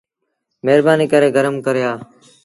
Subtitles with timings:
[0.65, 1.93] مهربآنيٚ ڪري گرم ڪري آ۔